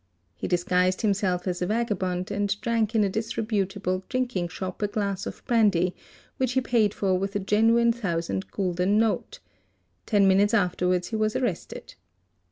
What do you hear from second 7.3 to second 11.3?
a genuine thousand gulden note; ten minutes afterwards he